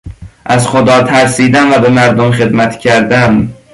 [0.45, 3.53] از خدا ترسیدن و به مردم خدمت کردن